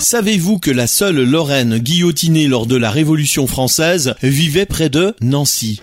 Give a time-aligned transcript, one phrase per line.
[0.00, 5.82] Savez-vous que la seule Lorraine guillotinée lors de la Révolution française vivait près de Nancy?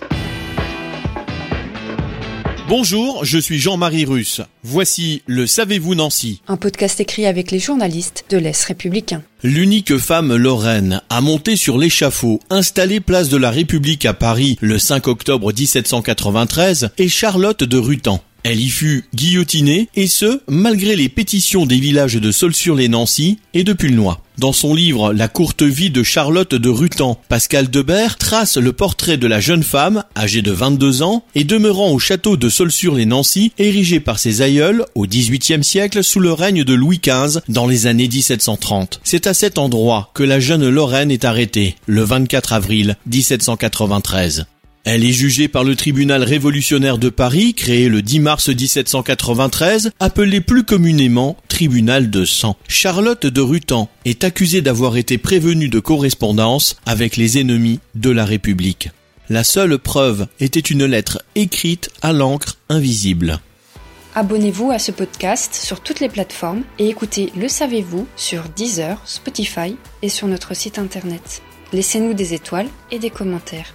[2.68, 4.40] Bonjour, je suis Jean-Marie Russe.
[4.64, 6.42] Voici le Savez-vous Nancy?
[6.48, 9.22] Un podcast écrit avec les journalistes de l'Est républicain.
[9.44, 14.80] L'unique femme lorraine à monter sur l'échafaud, installée place de la République à Paris le
[14.80, 18.20] 5 octobre 1793, est Charlotte de Rutan.
[18.44, 23.72] Elle y fut guillotinée, et ce, malgré les pétitions des villages de Saulx-sur-les-Nancy et de
[23.72, 24.16] Pulnoy.
[24.38, 29.16] Dans son livre La courte vie de Charlotte de Rutan, Pascal Debert trace le portrait
[29.16, 33.98] de la jeune femme, âgée de 22 ans, et demeurant au château de Saulx-sur-les-Nancy, érigé
[33.98, 38.08] par ses aïeuls au XVIIIe siècle sous le règne de Louis XV dans les années
[38.08, 39.00] 1730.
[39.02, 44.46] C'est à cet endroit que la jeune Lorraine est arrêtée, le 24 avril 1793.
[44.90, 50.40] Elle est jugée par le tribunal révolutionnaire de Paris, créé le 10 mars 1793, appelé
[50.40, 52.56] plus communément tribunal de sang.
[52.68, 58.24] Charlotte de Rutan est accusée d'avoir été prévenue de correspondance avec les ennemis de la
[58.24, 58.88] République.
[59.28, 63.40] La seule preuve était une lettre écrite à l'encre invisible.
[64.14, 69.76] Abonnez-vous à ce podcast sur toutes les plateformes et écoutez Le Savez-vous sur Deezer, Spotify
[70.00, 71.42] et sur notre site internet.
[71.74, 73.74] Laissez-nous des étoiles et des commentaires.